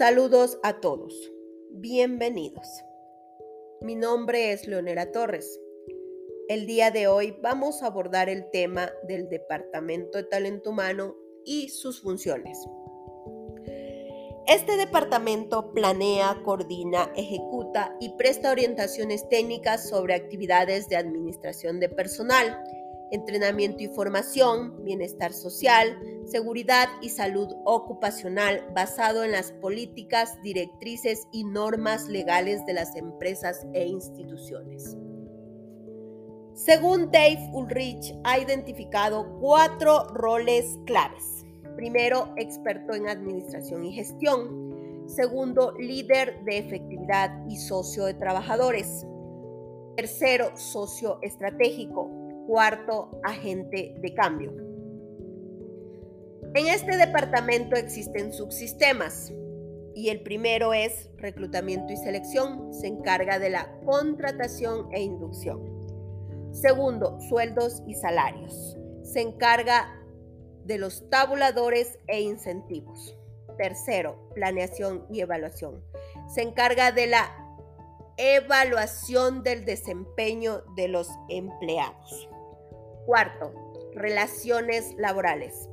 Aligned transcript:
Saludos 0.00 0.58
a 0.62 0.80
todos. 0.80 1.12
Bienvenidos. 1.72 2.66
Mi 3.82 3.96
nombre 3.96 4.52
es 4.52 4.66
Leonera 4.66 5.12
Torres. 5.12 5.60
El 6.48 6.66
día 6.66 6.90
de 6.90 7.06
hoy 7.06 7.36
vamos 7.42 7.82
a 7.82 7.88
abordar 7.88 8.30
el 8.30 8.48
tema 8.50 8.90
del 9.06 9.28
Departamento 9.28 10.16
de 10.16 10.24
Talento 10.24 10.70
Humano 10.70 11.16
y 11.44 11.68
sus 11.68 12.00
funciones. 12.00 12.66
Este 14.46 14.78
departamento 14.78 15.74
planea, 15.74 16.40
coordina, 16.46 17.12
ejecuta 17.14 17.94
y 18.00 18.08
presta 18.16 18.52
orientaciones 18.52 19.28
técnicas 19.28 19.86
sobre 19.86 20.14
actividades 20.14 20.88
de 20.88 20.96
administración 20.96 21.78
de 21.78 21.90
personal, 21.90 22.58
entrenamiento 23.10 23.82
y 23.82 23.88
formación, 23.88 24.84
bienestar 24.84 25.32
social, 25.32 25.98
seguridad 26.24 26.88
y 27.02 27.08
salud 27.08 27.48
ocupacional 27.64 28.66
basado 28.74 29.24
en 29.24 29.32
las 29.32 29.52
políticas, 29.52 30.40
directrices 30.42 31.26
y 31.32 31.44
normas 31.44 32.08
legales 32.08 32.64
de 32.66 32.74
las 32.74 32.94
empresas 32.96 33.66
e 33.72 33.86
instituciones. 33.86 34.96
Según 36.54 37.10
Dave 37.10 37.48
Ulrich, 37.52 38.14
ha 38.24 38.38
identificado 38.38 39.38
cuatro 39.40 40.04
roles 40.08 40.78
claves. 40.84 41.46
Primero, 41.74 42.34
experto 42.36 42.94
en 42.94 43.08
administración 43.08 43.84
y 43.84 43.92
gestión. 43.92 45.04
Segundo, 45.06 45.72
líder 45.78 46.44
de 46.44 46.58
efectividad 46.58 47.46
y 47.48 47.56
socio 47.56 48.04
de 48.04 48.14
trabajadores. 48.14 49.06
Tercero, 49.96 50.56
socio 50.56 51.18
estratégico. 51.22 52.10
Cuarto, 52.50 53.20
agente 53.22 53.94
de 54.00 54.12
cambio. 54.12 54.50
En 56.52 56.66
este 56.66 56.96
departamento 56.96 57.76
existen 57.76 58.32
subsistemas 58.32 59.32
y 59.94 60.08
el 60.08 60.24
primero 60.24 60.74
es 60.74 61.08
reclutamiento 61.18 61.92
y 61.92 61.96
selección. 61.96 62.74
Se 62.74 62.88
encarga 62.88 63.38
de 63.38 63.50
la 63.50 63.70
contratación 63.84 64.92
e 64.92 65.00
inducción. 65.00 65.62
Segundo, 66.50 67.20
sueldos 67.28 67.84
y 67.86 67.94
salarios. 67.94 68.76
Se 69.04 69.20
encarga 69.20 70.02
de 70.64 70.78
los 70.78 71.08
tabuladores 71.08 72.00
e 72.08 72.20
incentivos. 72.20 73.16
Tercero, 73.58 74.28
planeación 74.34 75.06
y 75.08 75.20
evaluación. 75.20 75.84
Se 76.26 76.42
encarga 76.42 76.90
de 76.90 77.06
la 77.06 77.30
evaluación 78.16 79.44
del 79.44 79.64
desempeño 79.64 80.64
de 80.74 80.88
los 80.88 81.08
empleados. 81.28 82.28
Cuarto, 83.06 83.52
relaciones 83.94 84.94
laborales. 84.98 85.68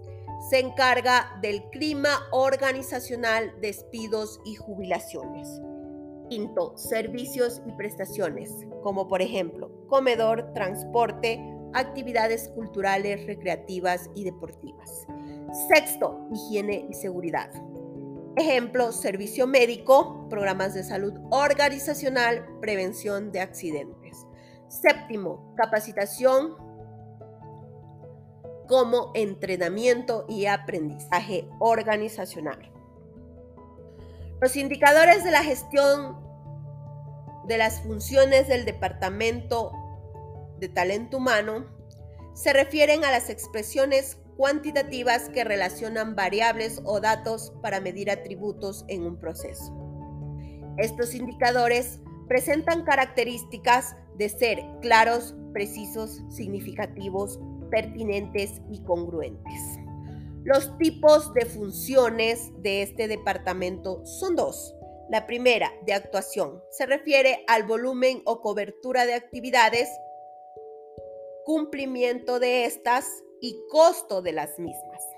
Se 0.50 0.59
encarga 0.59 1.38
del 1.42 1.64
clima 1.69 2.09
organizacional, 2.31 3.53
despidos 3.61 4.39
y 4.45 4.56
jubilaciones. 4.56 5.50
Quinto, 6.30 6.78
servicios 6.78 7.61
y 7.66 7.72
prestaciones, 7.72 8.52
como 8.84 9.08
por 9.08 9.22
ejemplo 9.22 9.72
comedor, 9.88 10.53
transporte, 10.53 11.39
actividades 11.73 12.50
culturales, 12.50 13.25
recreativas 13.25 14.09
y 14.16 14.23
deportivas. 14.23 15.08
Sexto, 15.69 16.28
higiene 16.31 16.88
y 16.89 16.94
seguridad. 16.94 17.50
Ejemplo, 18.36 18.91
servicio 18.91 19.47
médico, 19.47 20.28
programas 20.30 20.73
de 20.73 20.84
salud 20.84 21.14
organizacional, 21.31 22.45
prevención 22.62 23.31
de 23.31 23.39
accidentes. 23.41 24.28
Séptimo, 24.67 25.56
capacitación 25.56 26.56
como 28.68 29.12
entrenamiento 29.16 30.26
y 30.28 30.46
aprendizaje 30.46 31.48
organizacional. 31.60 32.72
Los 34.42 34.56
indicadores 34.56 35.24
de 35.24 35.31
la 35.31 35.44
gestión 35.44 36.18
de 37.47 37.58
las 37.58 37.81
funciones 37.81 38.47
del 38.47 38.66
Departamento 38.66 39.72
de 40.59 40.69
Talento 40.69 41.18
Humano 41.18 41.66
se 42.34 42.53
refieren 42.53 43.03
a 43.03 43.12
las 43.12 43.30
expresiones 43.30 44.18
cuantitativas 44.36 45.30
que 45.30 45.44
relacionan 45.44 46.16
variables 46.16 46.81
o 46.86 47.00
datos 47.00 47.53
para 47.64 47.80
medir 47.80 48.12
atributos 48.12 48.86
en 48.88 49.03
un 49.03 49.18
proceso. 49.18 49.74
Estos 50.78 51.16
indicadores 51.16 52.00
presentan 52.28 52.84
características 52.84 53.96
de 54.18 54.30
ser 54.30 54.59
claros, 54.81 55.36
precisos, 55.53 56.22
significativos, 56.30 57.40
pertinentes 57.69 58.61
y 58.69 58.81
congruentes. 58.83 59.61
Los 60.44 60.78
tipos 60.78 61.33
de 61.33 61.45
funciones 61.45 62.51
de 62.61 62.81
este 62.81 63.07
departamento 63.07 64.05
son 64.05 64.35
dos. 64.35 64.75
La 65.09 65.25
primera, 65.25 65.72
de 65.85 65.94
actuación, 65.94 66.61
se 66.69 66.85
refiere 66.85 67.44
al 67.47 67.63
volumen 67.63 68.22
o 68.25 68.41
cobertura 68.41 69.05
de 69.05 69.13
actividades, 69.13 69.89
cumplimiento 71.45 72.39
de 72.39 72.66
estas 72.66 73.05
y 73.41 73.57
costo 73.69 74.22
de 74.22 74.34
las 74.34 74.57
mismas. 74.59 75.16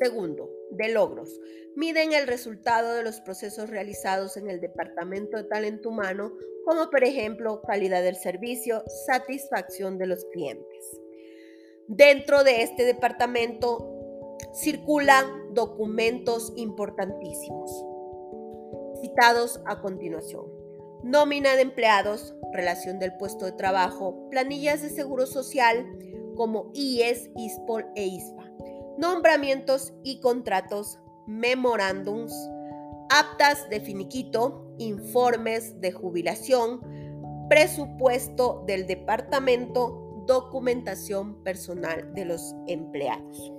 Segundo, 0.00 0.50
de 0.70 0.88
logros. 0.90 1.40
Miden 1.74 2.12
el 2.12 2.26
resultado 2.26 2.94
de 2.94 3.02
los 3.02 3.20
procesos 3.20 3.68
realizados 3.70 4.36
en 4.36 4.48
el 4.48 4.60
Departamento 4.60 5.36
de 5.36 5.44
Talento 5.44 5.88
Humano, 5.88 6.32
como 6.64 6.90
por 6.90 7.02
ejemplo 7.04 7.62
calidad 7.62 8.02
del 8.02 8.16
servicio, 8.16 8.82
satisfacción 9.06 9.98
de 9.98 10.06
los 10.06 10.24
clientes. 10.26 11.00
Dentro 11.88 12.44
de 12.44 12.62
este 12.62 12.84
departamento 12.84 14.36
circulan 14.54 15.54
documentos 15.54 16.52
importantísimos, 16.56 17.70
citados 19.00 19.60
a 19.66 19.80
continuación. 19.80 20.44
Nómina 21.02 21.54
de 21.56 21.62
empleados, 21.62 22.34
relación 22.52 22.98
del 22.98 23.16
puesto 23.16 23.46
de 23.46 23.52
trabajo, 23.52 24.28
planillas 24.30 24.82
de 24.82 24.90
seguro 24.90 25.26
social 25.26 25.86
como 26.36 26.70
IES, 26.74 27.30
ISPOL 27.36 27.86
e 27.94 28.06
ISPA, 28.06 28.47
nombramientos 28.98 29.94
y 30.02 30.20
contratos, 30.20 30.98
memorándums, 31.26 32.34
aptas 33.10 33.68
de 33.70 33.80
finiquito, 33.80 34.74
informes 34.78 35.80
de 35.80 35.92
jubilación, 35.92 36.80
presupuesto 37.48 38.64
del 38.66 38.86
departamento, 38.86 40.24
documentación 40.26 41.42
personal 41.42 42.12
de 42.12 42.24
los 42.24 42.54
empleados. 42.66 43.52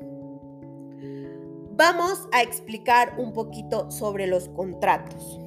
Vamos 1.71 2.27
a 2.33 2.41
explicar 2.41 3.15
un 3.17 3.31
poquito 3.31 3.89
sobre 3.89 4.27
los 4.27 4.49
contratos. 4.49 5.39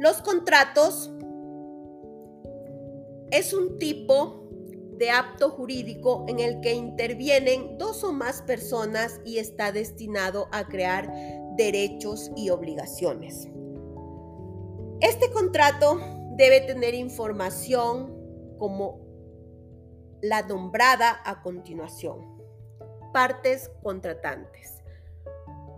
Los 0.00 0.20
contratos 0.22 1.12
es 3.30 3.52
un 3.52 3.78
tipo 3.78 4.47
de 4.98 5.10
acto 5.10 5.50
jurídico 5.50 6.24
en 6.28 6.40
el 6.40 6.60
que 6.60 6.74
intervienen 6.74 7.78
dos 7.78 8.02
o 8.02 8.12
más 8.12 8.42
personas 8.42 9.20
y 9.24 9.38
está 9.38 9.70
destinado 9.70 10.48
a 10.50 10.66
crear 10.66 11.10
derechos 11.56 12.30
y 12.36 12.50
obligaciones. 12.50 13.48
Este 15.00 15.30
contrato 15.30 16.00
debe 16.36 16.60
tener 16.62 16.94
información 16.94 18.16
como 18.58 19.00
la 20.20 20.42
nombrada 20.42 21.20
a 21.24 21.42
continuación. 21.42 22.36
Partes 23.12 23.70
contratantes. 23.82 24.82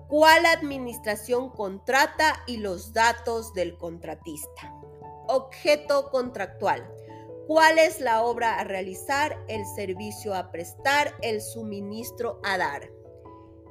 ¿Cuál 0.09 0.47
administración 0.47 1.51
contrata 1.51 2.43
y 2.47 2.57
los 2.57 2.93
datos 2.93 3.53
del 3.53 3.77
contratista? 3.77 4.75
Objeto 5.29 6.11
contractual. 6.11 6.91
¿Cuál 7.51 7.81
es 7.81 8.01
la 8.01 8.23
obra 8.23 8.61
a 8.61 8.63
realizar, 8.63 9.37
el 9.49 9.67
servicio 9.67 10.37
a 10.37 10.53
prestar, 10.53 11.17
el 11.21 11.41
suministro 11.41 12.39
a 12.45 12.57
dar? 12.57 12.89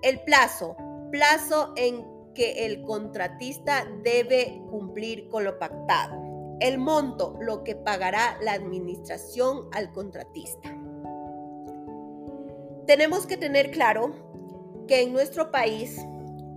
El 0.02 0.20
plazo. 0.24 0.76
Plazo 1.14 1.72
en 1.78 2.06
que 2.36 2.66
el 2.66 2.81
contratista 2.81 3.88
debe 4.04 4.62
cumplir 4.70 5.30
con 5.30 5.46
lo 5.46 5.58
pactado 5.58 6.58
el 6.60 6.78
monto, 6.78 7.38
lo 7.40 7.64
que 7.64 7.74
pagará 7.74 8.38
la 8.42 8.52
administración 8.52 9.70
al 9.72 9.94
contratista. 9.94 10.78
Tenemos 12.86 13.26
que 13.26 13.38
tener 13.38 13.72
claro 13.72 14.12
que 14.90 15.04
en 15.04 15.14
nuestro 15.14 15.52
país 15.52 16.02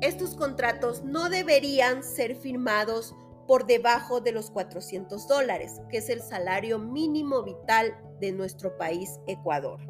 estos 0.00 0.34
contratos 0.34 1.04
no 1.04 1.28
deberían 1.28 2.02
ser 2.02 2.34
firmados 2.34 3.14
por 3.46 3.66
debajo 3.66 4.20
de 4.20 4.32
los 4.32 4.50
400 4.50 5.26
dólares, 5.28 5.80
que 5.90 5.98
es 5.98 6.08
el 6.08 6.22
salario 6.22 6.78
mínimo 6.78 7.42
vital 7.42 7.96
de 8.20 8.32
nuestro 8.32 8.76
país, 8.78 9.20
Ecuador. 9.26 9.80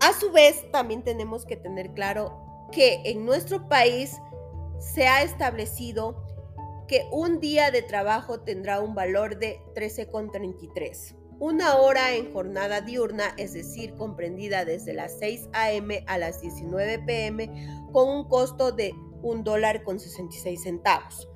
A 0.00 0.12
su 0.12 0.30
vez, 0.30 0.70
también 0.70 1.02
tenemos 1.02 1.44
que 1.44 1.56
tener 1.56 1.92
claro 1.92 2.40
que 2.70 3.02
en 3.04 3.24
nuestro 3.24 3.68
país 3.68 4.16
se 4.78 5.08
ha 5.08 5.22
establecido 5.22 6.24
que 6.86 7.06
un 7.12 7.40
día 7.40 7.70
de 7.70 7.82
trabajo 7.82 8.40
tendrá 8.40 8.80
un 8.80 8.94
valor 8.94 9.38
de 9.38 9.60
13,33. 9.74 11.14
una 11.40 11.76
hora 11.76 12.14
en 12.14 12.32
jornada 12.32 12.80
diurna, 12.80 13.34
es 13.36 13.52
decir, 13.52 13.94
comprendida 13.94 14.64
desde 14.64 14.92
las 14.92 15.18
6 15.20 15.50
a.m. 15.52 16.02
a 16.08 16.18
las 16.18 16.40
19 16.40 16.98
p.m., 17.00 17.48
con 17.92 18.08
un 18.08 18.28
costo 18.28 18.72
de 18.72 18.92
un 19.22 19.44
dólar 19.44 19.82
con 19.84 19.98
66 19.98 20.62
centavos. 20.62 21.28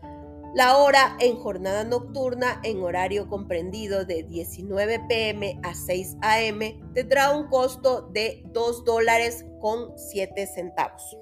La 0.54 0.76
hora 0.76 1.16
en 1.18 1.36
jornada 1.36 1.82
nocturna 1.84 2.60
en 2.62 2.82
horario 2.82 3.26
comprendido 3.26 4.04
de 4.04 4.22
19 4.22 5.00
pm 5.08 5.58
a 5.62 5.74
6 5.74 6.16
am 6.20 6.92
tendrá 6.92 7.34
un 7.34 7.48
costo 7.48 8.02
de 8.12 8.42
2 8.46 8.84
dólares 8.84 9.46
con 9.60 9.98
7 9.98 10.46
centavos. 10.46 11.16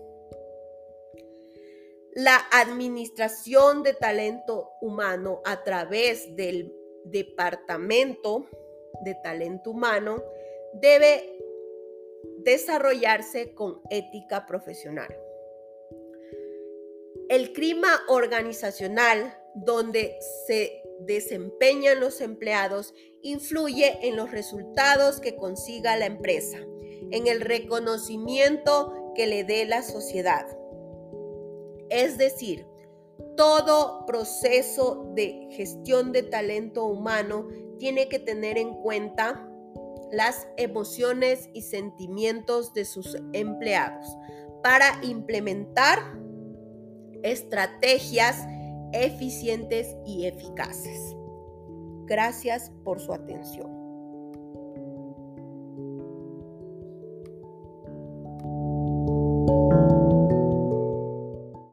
La 2.12 2.40
administración 2.50 3.84
de 3.84 3.94
talento 3.94 4.70
humano 4.80 5.42
a 5.44 5.62
través 5.62 6.34
del 6.34 6.74
Departamento 7.04 8.48
de 9.04 9.14
Talento 9.22 9.70
Humano 9.70 10.22
debe 10.74 11.38
desarrollarse 12.38 13.54
con 13.54 13.80
ética 13.90 14.44
profesional. 14.46 15.16
El 17.30 17.52
clima 17.52 18.00
organizacional 18.08 19.38
donde 19.54 20.18
se 20.48 20.82
desempeñan 21.06 22.00
los 22.00 22.20
empleados 22.20 22.92
influye 23.22 24.00
en 24.02 24.16
los 24.16 24.32
resultados 24.32 25.20
que 25.20 25.36
consiga 25.36 25.96
la 25.96 26.06
empresa, 26.06 26.58
en 27.12 27.28
el 27.28 27.40
reconocimiento 27.40 29.12
que 29.14 29.28
le 29.28 29.44
dé 29.44 29.64
la 29.64 29.82
sociedad. 29.82 30.44
Es 31.88 32.18
decir, 32.18 32.66
todo 33.36 34.06
proceso 34.06 35.12
de 35.14 35.46
gestión 35.52 36.10
de 36.10 36.24
talento 36.24 36.84
humano 36.84 37.46
tiene 37.78 38.08
que 38.08 38.18
tener 38.18 38.58
en 38.58 38.74
cuenta 38.82 39.48
las 40.10 40.48
emociones 40.56 41.48
y 41.54 41.62
sentimientos 41.62 42.74
de 42.74 42.84
sus 42.84 43.16
empleados 43.32 44.04
para 44.64 44.98
implementar 45.04 46.18
estrategias 47.22 48.36
eficientes 48.92 49.96
y 50.04 50.26
eficaces. 50.26 51.16
Gracias 52.06 52.72
por 52.84 53.00
su 53.00 53.12
atención. 53.12 53.79